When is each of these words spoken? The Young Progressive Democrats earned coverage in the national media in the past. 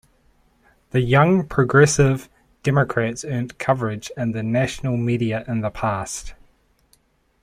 The 0.89 1.01
Young 1.01 1.45
Progressive 1.45 2.27
Democrats 2.63 3.23
earned 3.23 3.59
coverage 3.59 4.11
in 4.17 4.31
the 4.31 4.41
national 4.41 4.97
media 4.97 5.45
in 5.47 5.61
the 5.61 5.69
past. 5.69 6.33